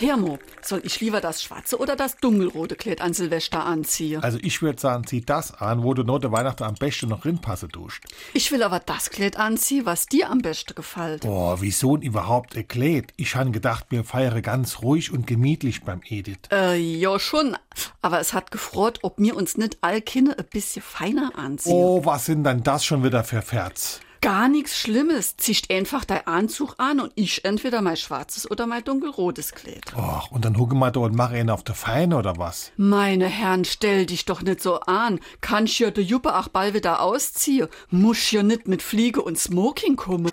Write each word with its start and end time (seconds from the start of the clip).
Hermo, 0.00 0.38
soll 0.62 0.80
ich 0.82 0.98
lieber 1.00 1.20
das 1.20 1.42
schwarze 1.42 1.78
oder 1.78 1.94
das 1.94 2.16
dunkelrote 2.16 2.74
Kleid 2.74 3.02
an 3.02 3.12
Silvester 3.12 3.66
anziehen? 3.66 4.22
Also 4.22 4.38
ich 4.40 4.62
würde 4.62 4.80
sagen, 4.80 5.06
zieh 5.06 5.20
das 5.20 5.52
an, 5.52 5.82
wo 5.82 5.92
du 5.92 6.04
noch 6.04 6.18
der 6.18 6.32
Weihnachten 6.32 6.62
am 6.62 6.74
besten 6.74 7.10
noch 7.10 7.26
rinpasse 7.26 7.68
duscht. 7.68 8.04
Ich 8.32 8.50
will 8.50 8.62
aber 8.62 8.80
das 8.80 9.10
Kleid 9.10 9.36
anziehen, 9.36 9.84
was 9.84 10.06
dir 10.06 10.30
am 10.30 10.38
besten 10.38 10.74
gefällt. 10.74 11.24
Boah, 11.24 11.60
wieso 11.60 11.98
denn 11.98 12.06
überhaupt 12.06 12.56
ein 12.56 12.66
Kleid? 12.66 13.12
Ich 13.18 13.36
han 13.36 13.52
gedacht, 13.52 13.86
wir 13.90 14.02
feiere 14.02 14.40
ganz 14.40 14.80
ruhig 14.80 15.12
und 15.12 15.26
gemütlich 15.26 15.82
beim 15.82 16.00
Edith. 16.08 16.48
Äh, 16.50 16.78
ja 16.78 17.18
schon. 17.18 17.58
Aber 18.00 18.20
es 18.20 18.32
hat 18.32 18.50
gefroht, 18.50 19.00
ob 19.02 19.18
mir 19.18 19.36
uns 19.36 19.58
nicht 19.58 19.76
all 19.82 20.00
Kinne 20.00 20.38
ein 20.38 20.46
bisschen 20.50 20.80
feiner 20.82 21.32
anziehen. 21.36 21.74
Oh, 21.74 22.06
was 22.06 22.24
sind 22.24 22.44
denn 22.44 22.62
das 22.62 22.86
schon 22.86 23.04
wieder 23.04 23.22
für 23.22 23.42
Ferz? 23.42 24.00
Gar 24.22 24.48
nichts 24.48 24.76
Schlimmes. 24.78 25.36
Ziehst 25.38 25.70
einfach 25.70 26.04
dein 26.04 26.26
Anzug 26.26 26.74
an 26.76 27.00
und 27.00 27.10
ich 27.14 27.44
entweder 27.46 27.80
mein 27.80 27.96
schwarzes 27.96 28.50
oder 28.50 28.66
mein 28.66 28.84
dunkelrotes 28.84 29.52
Kleid. 29.52 29.80
Och, 29.96 30.30
und 30.30 30.44
dann 30.44 30.58
hucke 30.58 30.74
mal 30.74 30.90
da 30.90 31.00
und 31.00 31.14
mache 31.14 31.38
ihn 31.38 31.48
auf 31.48 31.62
der 31.62 31.74
Feine 31.74 32.18
oder 32.18 32.36
was? 32.36 32.72
Meine 32.76 33.26
Herren, 33.26 33.64
stell 33.64 34.04
dich 34.04 34.26
doch 34.26 34.42
nicht 34.42 34.60
so 34.60 34.80
an. 34.80 35.20
Kann 35.40 35.64
ich 35.64 35.78
ja 35.78 35.90
de 35.90 36.04
Juppe 36.04 36.36
auch 36.36 36.48
bald 36.48 36.74
wieder 36.74 37.00
ausziehen? 37.00 37.68
Muss 37.88 38.30
ja 38.30 38.42
nicht 38.42 38.68
mit 38.68 38.82
Fliege 38.82 39.22
und 39.22 39.38
Smoking 39.38 39.96
kommen. 39.96 40.30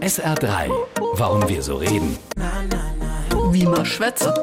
SR3. 0.00 0.70
Warum 1.14 1.48
wir 1.48 1.62
so 1.62 1.76
reden. 1.76 2.18
Wie 3.52 3.64
man 3.64 3.86
schwätze. 3.86 4.34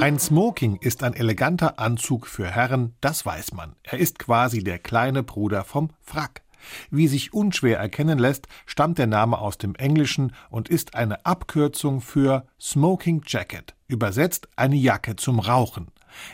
Ein 0.00 0.18
Smoking 0.18 0.76
ist 0.80 1.02
ein 1.02 1.14
eleganter 1.14 1.78
Anzug 1.78 2.26
für 2.26 2.48
Herren, 2.48 2.94
das 3.00 3.26
weiß 3.26 3.52
man. 3.52 3.74
Er 3.82 3.98
ist 3.98 4.18
quasi 4.18 4.62
der 4.62 4.78
kleine 4.78 5.22
Bruder 5.22 5.64
vom 5.64 5.90
Frack. 6.00 6.42
Wie 6.90 7.08
sich 7.08 7.34
unschwer 7.34 7.78
erkennen 7.78 8.18
lässt, 8.18 8.46
stammt 8.66 8.98
der 8.98 9.06
Name 9.06 9.38
aus 9.38 9.58
dem 9.58 9.74
Englischen 9.74 10.32
und 10.50 10.68
ist 10.68 10.94
eine 10.94 11.26
Abkürzung 11.26 12.00
für 12.00 12.46
Smoking 12.60 13.22
Jacket, 13.26 13.74
übersetzt 13.88 14.48
eine 14.56 14.76
Jacke 14.76 15.16
zum 15.16 15.40
Rauchen. 15.40 15.88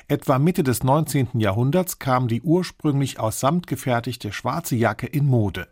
Etwa 0.08 0.38
Mitte 0.38 0.62
des 0.62 0.82
19. 0.82 1.40
Jahrhunderts 1.40 1.98
kam 1.98 2.28
die 2.28 2.42
ursprünglich 2.42 3.18
aus 3.18 3.40
Samt 3.40 3.66
gefertigte 3.66 4.32
schwarze 4.32 4.76
Jacke 4.76 5.06
in 5.06 5.26
Mode. 5.26 5.68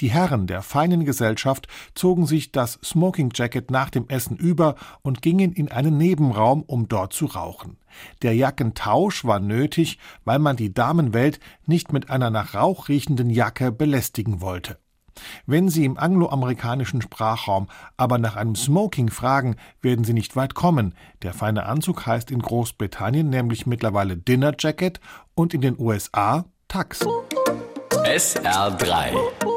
Die 0.00 0.10
Herren 0.10 0.46
der 0.46 0.62
feinen 0.62 1.04
Gesellschaft 1.04 1.68
zogen 1.94 2.26
sich 2.26 2.52
das 2.52 2.78
Smoking 2.84 3.30
Jacket 3.34 3.70
nach 3.70 3.90
dem 3.90 4.08
Essen 4.08 4.36
über 4.36 4.76
und 5.02 5.22
gingen 5.22 5.52
in 5.52 5.70
einen 5.70 5.96
Nebenraum, 5.96 6.62
um 6.62 6.88
dort 6.88 7.12
zu 7.12 7.26
rauchen. 7.26 7.76
Der 8.22 8.34
Jackentausch 8.34 9.24
war 9.24 9.40
nötig, 9.40 9.98
weil 10.24 10.38
man 10.38 10.56
die 10.56 10.74
Damenwelt 10.74 11.40
nicht 11.66 11.92
mit 11.92 12.10
einer 12.10 12.30
nach 12.30 12.54
Rauch 12.54 12.88
riechenden 12.88 13.30
Jacke 13.30 13.72
belästigen 13.72 14.40
wollte. 14.40 14.78
Wenn 15.46 15.68
Sie 15.68 15.84
im 15.84 15.96
angloamerikanischen 15.98 17.00
Sprachraum 17.00 17.68
aber 17.96 18.18
nach 18.18 18.36
einem 18.36 18.54
Smoking 18.54 19.10
fragen, 19.10 19.56
werden 19.80 20.04
Sie 20.04 20.12
nicht 20.12 20.36
weit 20.36 20.54
kommen. 20.54 20.94
Der 21.22 21.32
feine 21.32 21.66
Anzug 21.66 22.06
heißt 22.06 22.30
in 22.30 22.40
Großbritannien 22.40 23.28
nämlich 23.28 23.66
mittlerweile 23.66 24.16
Dinner 24.16 24.52
Jacket 24.58 25.00
und 25.34 25.54
in 25.54 25.60
den 25.60 25.78
USA 25.78 26.44
Tux. 26.68 27.00
SR3. 28.04 29.55